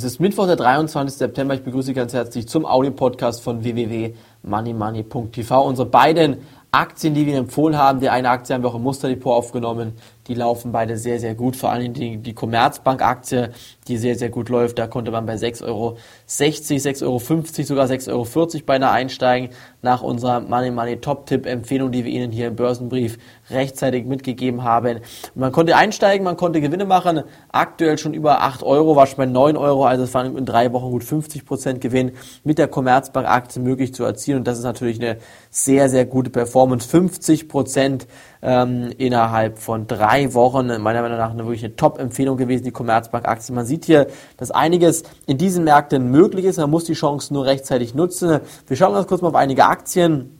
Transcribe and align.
Es 0.00 0.04
ist 0.04 0.18
Mittwoch, 0.18 0.46
der 0.46 0.56
23. 0.56 1.14
September. 1.14 1.52
Ich 1.52 1.62
begrüße 1.62 1.88
Sie 1.88 1.92
ganz 1.92 2.14
herzlich 2.14 2.48
zum 2.48 2.64
Audio-Podcast 2.64 3.42
von 3.42 3.62
www.moneymoney.tv. 3.62 5.62
Unsere 5.62 5.86
beiden 5.86 6.38
Aktien, 6.72 7.12
die 7.12 7.26
wir 7.26 7.36
empfohlen 7.36 7.76
haben. 7.76 8.00
Die 8.00 8.08
eine 8.08 8.30
Aktie 8.30 8.54
haben 8.54 8.62
wir 8.62 8.70
auch 8.70 8.76
im 8.76 8.82
Musterdepot 8.82 9.30
aufgenommen. 9.30 9.92
Die 10.30 10.36
laufen 10.36 10.70
beide 10.70 10.96
sehr, 10.96 11.18
sehr 11.18 11.34
gut. 11.34 11.56
Vor 11.56 11.72
allem 11.72 11.92
die, 11.92 12.16
die 12.18 12.34
Commerzbank-Aktie, 12.34 13.50
die 13.88 13.98
sehr, 13.98 14.14
sehr 14.14 14.28
gut 14.28 14.48
läuft. 14.48 14.78
Da 14.78 14.86
konnte 14.86 15.10
man 15.10 15.26
bei 15.26 15.34
6,60 15.34 15.64
Euro, 15.66 15.96
6,50 16.28 17.02
Euro, 17.02 17.18
sogar 17.64 17.86
6,40 17.86 18.12
Euro 18.12 18.64
beinahe 18.64 18.92
einsteigen. 18.92 19.50
Nach 19.82 20.02
unserer 20.02 20.38
Money 20.38 20.70
Money 20.70 20.98
Top-Tipp-Empfehlung, 20.98 21.90
die 21.90 22.04
wir 22.04 22.12
Ihnen 22.12 22.30
hier 22.30 22.46
im 22.46 22.54
Börsenbrief 22.54 23.18
rechtzeitig 23.50 24.06
mitgegeben 24.06 24.62
haben. 24.62 25.00
Man 25.34 25.50
konnte 25.50 25.74
einsteigen, 25.74 26.22
man 26.22 26.36
konnte 26.36 26.60
Gewinne 26.60 26.84
machen. 26.84 27.24
Aktuell 27.50 27.98
schon 27.98 28.14
über 28.14 28.42
8 28.42 28.62
Euro, 28.62 28.94
war 28.94 29.08
schon 29.08 29.16
bei 29.16 29.26
9 29.26 29.56
Euro. 29.56 29.84
Also 29.84 30.04
es 30.04 30.14
waren 30.14 30.38
in 30.38 30.46
drei 30.46 30.72
Wochen 30.72 30.92
gut 30.92 31.02
50 31.02 31.44
Prozent 31.44 31.80
Gewinn 31.80 32.12
mit 32.44 32.58
der 32.58 32.68
Commerzbank-Aktie 32.68 33.60
möglich 33.60 33.94
zu 33.94 34.04
erzielen. 34.04 34.38
Und 34.38 34.46
das 34.46 34.58
ist 34.58 34.64
natürlich 34.64 35.00
eine 35.00 35.16
sehr, 35.50 35.88
sehr 35.88 36.04
gute 36.04 36.30
Performance. 36.30 36.88
50 36.88 37.48
Prozent 37.48 38.06
ähm, 38.42 38.92
innerhalb 38.96 39.58
von 39.58 39.86
drei 39.86 40.34
Wochen. 40.34 40.66
Meiner 40.66 41.02
Meinung 41.02 41.18
nach 41.18 41.30
eine 41.30 41.44
wirklich 41.44 41.64
eine 41.64 41.76
Top-Empfehlung 41.76 42.36
gewesen, 42.36 42.64
die 42.64 42.72
Commerzbank-Aktie. 42.72 43.54
Man 43.54 43.66
sieht 43.66 43.84
hier, 43.84 44.06
dass 44.36 44.50
einiges 44.50 45.02
in 45.26 45.38
diesen 45.38 45.64
Märkten 45.64 46.10
möglich 46.10 46.44
ist. 46.44 46.58
Man 46.58 46.70
muss 46.70 46.84
die 46.84 46.94
Chancen 46.94 47.34
nur 47.34 47.46
rechtzeitig 47.46 47.94
nutzen. 47.94 48.40
Wir 48.66 48.76
schauen 48.76 48.94
ganz 48.94 49.06
kurz 49.06 49.22
mal 49.22 49.28
auf 49.28 49.34
einige 49.34 49.66
Aktien. 49.66 50.39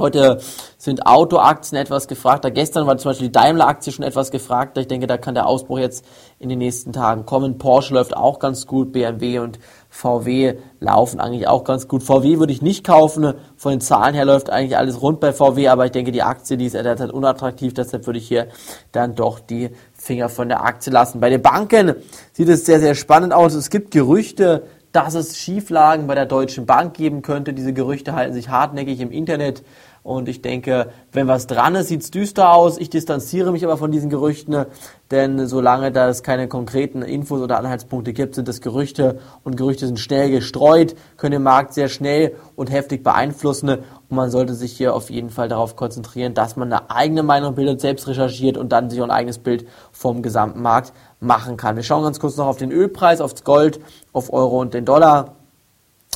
Heute 0.00 0.38
sind 0.78 1.06
Autoaktien 1.06 1.78
etwas 1.78 2.08
gefragter. 2.08 2.50
Gestern 2.50 2.86
war 2.86 2.96
zum 2.96 3.10
Beispiel 3.10 3.28
die 3.28 3.32
Daimler-Aktie 3.32 3.92
schon 3.92 4.02
etwas 4.02 4.30
gefragter. 4.30 4.80
Ich 4.80 4.88
denke, 4.88 5.06
da 5.06 5.18
kann 5.18 5.34
der 5.34 5.46
Ausbruch 5.46 5.78
jetzt 5.78 6.06
in 6.38 6.48
den 6.48 6.58
nächsten 6.58 6.94
Tagen 6.94 7.26
kommen. 7.26 7.58
Porsche 7.58 7.92
läuft 7.92 8.16
auch 8.16 8.38
ganz 8.38 8.66
gut, 8.66 8.92
BMW 8.92 9.40
und 9.40 9.58
VW 9.90 10.54
laufen 10.78 11.20
eigentlich 11.20 11.48
auch 11.48 11.64
ganz 11.64 11.86
gut. 11.86 12.02
VW 12.02 12.38
würde 12.38 12.50
ich 12.50 12.62
nicht 12.62 12.82
kaufen. 12.82 13.34
Von 13.58 13.72
den 13.72 13.82
Zahlen 13.82 14.14
her 14.14 14.24
läuft 14.24 14.48
eigentlich 14.48 14.78
alles 14.78 15.02
rund 15.02 15.20
bei 15.20 15.34
VW, 15.34 15.68
aber 15.68 15.84
ich 15.84 15.92
denke, 15.92 16.12
die 16.12 16.22
Aktie, 16.22 16.56
die 16.56 16.64
ist 16.64 16.74
derzeit 16.74 17.10
unattraktiv. 17.10 17.74
Deshalb 17.74 18.06
würde 18.06 18.20
ich 18.20 18.26
hier 18.26 18.48
dann 18.92 19.14
doch 19.14 19.38
die 19.38 19.68
Finger 19.92 20.30
von 20.30 20.48
der 20.48 20.64
Aktie 20.64 20.90
lassen. 20.90 21.20
Bei 21.20 21.28
den 21.28 21.42
Banken 21.42 21.94
sieht 22.32 22.48
es 22.48 22.64
sehr, 22.64 22.80
sehr 22.80 22.94
spannend 22.94 23.34
aus. 23.34 23.52
Es 23.52 23.68
gibt 23.68 23.90
Gerüchte, 23.90 24.62
dass 24.92 25.14
es 25.14 25.38
Schieflagen 25.38 26.06
bei 26.06 26.14
der 26.14 26.26
Deutschen 26.26 26.66
Bank 26.66 26.94
geben 26.94 27.22
könnte. 27.22 27.52
Diese 27.52 27.72
Gerüchte 27.72 28.14
halten 28.14 28.34
sich 28.34 28.48
hartnäckig 28.48 29.00
im 29.00 29.12
Internet. 29.12 29.62
Und 30.02 30.28
ich 30.28 30.40
denke, 30.40 30.90
wenn 31.12 31.28
was 31.28 31.46
dran 31.46 31.74
ist, 31.74 31.88
sieht's 31.88 32.10
düster 32.10 32.54
aus. 32.54 32.78
Ich 32.78 32.88
distanziere 32.88 33.52
mich 33.52 33.64
aber 33.64 33.76
von 33.76 33.90
diesen 33.90 34.08
Gerüchten, 34.08 34.64
denn 35.10 35.46
solange 35.46 35.92
da 35.92 36.08
es 36.08 36.22
keine 36.22 36.48
konkreten 36.48 37.02
Infos 37.02 37.42
oder 37.42 37.58
Anhaltspunkte 37.58 38.14
gibt, 38.14 38.34
sind 38.34 38.48
das 38.48 38.62
Gerüchte 38.62 39.18
und 39.44 39.56
Gerüchte 39.56 39.86
sind 39.86 39.98
schnell 39.98 40.30
gestreut, 40.30 40.94
können 41.18 41.32
den 41.32 41.42
Markt 41.42 41.74
sehr 41.74 41.88
schnell 41.88 42.34
und 42.56 42.70
heftig 42.70 43.02
beeinflussen. 43.02 43.68
Und 43.68 44.16
man 44.16 44.30
sollte 44.30 44.54
sich 44.54 44.72
hier 44.72 44.94
auf 44.94 45.10
jeden 45.10 45.30
Fall 45.30 45.48
darauf 45.48 45.76
konzentrieren, 45.76 46.32
dass 46.32 46.56
man 46.56 46.72
eine 46.72 46.90
eigene 46.90 47.22
Meinung 47.22 47.54
bildet, 47.54 47.80
selbst 47.80 48.08
recherchiert 48.08 48.56
und 48.56 48.72
dann 48.72 48.88
sich 48.88 49.00
auch 49.00 49.04
ein 49.04 49.10
eigenes 49.10 49.38
Bild 49.38 49.66
vom 49.92 50.22
gesamten 50.22 50.62
Markt 50.62 50.94
machen 51.20 51.58
kann. 51.58 51.76
Wir 51.76 51.82
schauen 51.82 52.04
ganz 52.04 52.18
kurz 52.18 52.36
noch 52.38 52.46
auf 52.46 52.56
den 52.56 52.72
Ölpreis, 52.72 53.20
aufs 53.20 53.44
Gold, 53.44 53.80
auf 54.12 54.32
Euro 54.32 54.60
und 54.60 54.72
den 54.72 54.86
Dollar. 54.86 55.36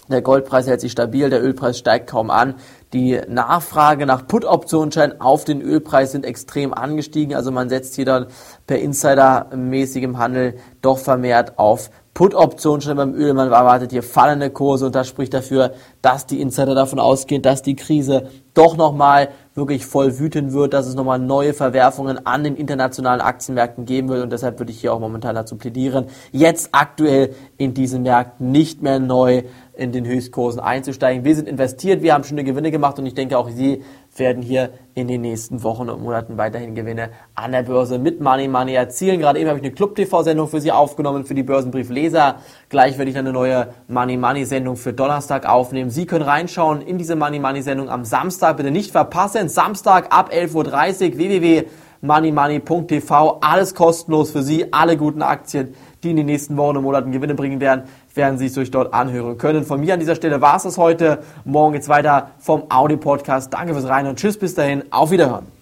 Der 0.09 0.23
Goldpreis 0.23 0.67
hält 0.67 0.81
sich 0.81 0.93
stabil, 0.93 1.31
der 1.31 1.43
Ölpreis 1.43 1.79
steigt 1.79 2.11
kaum 2.11 2.31
an. 2.31 2.55
Die 2.93 3.21
Nachfrage 3.29 4.07
nach 4.07 4.27
Put-Optionsscheinen 4.27 5.21
auf 5.21 5.45
den 5.45 5.63
Ölpreis 5.63 6.13
sind 6.13 6.25
extrem 6.25 6.75
angestiegen. 6.75 7.35
Also 7.35 7.51
man 7.51 7.69
setzt 7.69 7.97
hier 7.97 8.05
dann 8.05 8.27
per 8.67 8.79
Insider-mäßigem 8.79 10.19
Handel 10.19 10.57
doch 10.83 10.99
vermehrt 10.99 11.59
auf 11.59 11.91
Put-Optionen 12.13 12.97
beim 12.97 13.15
Öl. 13.15 13.35
Man 13.35 13.51
erwartet 13.51 13.91
hier 13.91 14.03
fallende 14.03 14.51
Kurse 14.51 14.87
und 14.87 14.95
das 14.95 15.09
spricht 15.09 15.35
dafür, 15.35 15.73
dass 16.03 16.27
die 16.27 16.41
Insider 16.41 16.75
davon 16.75 17.01
ausgehen, 17.01 17.43
dass 17.43 17.63
die 17.63 17.75
Krise 17.75 18.29
doch 18.55 18.77
nochmal 18.77 19.29
wirklich 19.55 19.87
voll 19.87 20.19
wütend 20.19 20.53
wird, 20.53 20.75
dass 20.75 20.87
es 20.87 20.95
nochmal 20.95 21.19
neue 21.19 21.55
Verwerfungen 21.55 22.27
an 22.27 22.43
den 22.43 22.57
internationalen 22.57 23.21
Aktienmärkten 23.21 23.85
geben 23.85 24.09
wird 24.09 24.23
und 24.23 24.33
deshalb 24.33 24.59
würde 24.59 24.73
ich 24.73 24.81
hier 24.81 24.93
auch 24.93 25.01
momentan 25.01 25.35
dazu 25.35 25.57
plädieren, 25.57 26.07
jetzt 26.33 26.71
aktuell 26.73 27.35
in 27.57 27.73
diesen 27.73 28.03
Märkten 28.03 28.51
nicht 28.51 28.83
mehr 28.83 28.99
neu 28.99 29.43
in 29.77 29.93
den 29.93 30.07
Höchstkursen 30.07 30.61
einzusteigen. 30.61 31.25
Wir 31.25 31.35
sind 31.35 31.49
investiert, 31.49 32.03
wir 32.03 32.15
haben 32.15 32.25
schöne 32.25 32.45
Gewinne 32.45 32.71
gemacht 32.71 32.99
und 32.99 33.07
ich 33.07 33.15
denke 33.15 33.39
auch 33.39 33.49
Sie 33.49 33.83
werden 34.17 34.43
hier 34.43 34.71
in 34.95 35.09
den 35.09 35.23
nächsten 35.23 35.65
Wochen 35.65 35.89
und 35.89 36.01
Monaten 36.01 36.39
weiterhin 36.39 36.77
Gewinne 36.77 37.11
an 37.35 37.51
der 37.51 37.65
Börse 37.65 37.99
mit 37.99 38.21
Money 38.21 38.47
Money 38.47 38.75
erzielen. 38.75 39.19
Gerade 39.19 39.41
eben 39.41 39.49
habe 39.49 39.59
ich 39.59 39.65
eine 39.65 39.75
Club 39.75 39.97
TV 39.97 40.23
Sendung 40.23 40.47
für 40.47 40.61
Sie 40.61 40.71
aufgenommen 40.71 41.25
für 41.25 41.35
die 41.35 41.43
Börsenbriefleser. 41.43 42.37
Gleich 42.69 42.97
werde 42.99 43.11
ich 43.11 43.19
eine 43.19 43.33
neue 43.33 43.75
Money 43.89 44.17
Money 44.17 44.45
Sendung 44.45 44.77
für 44.77 44.93
Donnerstag 44.93 45.49
aufnehmen. 45.49 45.91
Sie 45.91 46.07
können 46.07 46.25
reinschauen 46.25 46.81
in 46.81 46.97
diese 46.97 47.17
Money 47.17 47.41
Money 47.41 47.63
Sendung 47.63 47.89
am 47.89 48.05
Samstag. 48.45 48.57
Bitte 48.59 48.71
nicht 48.71 48.93
verpassen. 48.93 49.49
Samstag 49.49 50.09
ab 50.11 50.31
11.30 50.31 51.13
Uhr 51.13 51.17
www.moneymoney.tv. 51.17 53.39
Alles 53.41 53.75
kostenlos 53.75 54.33
für 54.33 54.43
Sie. 54.43 54.71
Alle 54.73 54.99
guten 54.99 55.23
Aktien, 55.23 55.75
die 56.03 56.11
in 56.11 56.17
den 56.17 56.27
nächsten 56.27 56.59
Wochen 56.59 56.77
und 56.77 56.83
Monaten 56.83 57.11
Gewinne 57.11 57.35
bringen 57.35 57.59
werden, 57.61 57.85
werden 58.15 58.37
Sie 58.39 58.49
sich 58.49 58.71
dort 58.71 58.93
anhören 58.93 59.39
können. 59.39 59.65
Von 59.65 59.81
mir 59.81 59.95
an 59.95 60.01
dieser 60.01 60.15
Stelle 60.15 60.43
war 60.43 60.57
es 60.57 60.65
das 60.65 60.77
heute. 60.77 61.21
Morgen 61.45 61.73
geht's 61.73 61.89
weiter 61.89 62.33
vom 62.39 62.65
Audi 62.69 62.99
Podcast. 62.99 63.55
Danke 63.55 63.73
fürs 63.73 63.89
Rein 63.89 64.07
und 64.07 64.19
Tschüss 64.19 64.39
bis 64.39 64.55
dahin. 64.55 64.85
Auf 64.91 65.11
Wiederhören. 65.11 65.54